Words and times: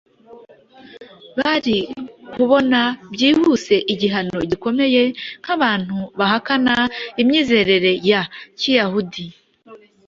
bari 1.39 1.77
kubona 2.33 2.79
byihuse 3.13 3.75
igihano 3.93 4.37
gikomeye 4.51 5.01
nk’abantu 5.41 5.97
bahakana 6.19 6.73
imyizerere 7.21 7.91
ya 8.09 8.21
Kiyahudi. 8.59 9.25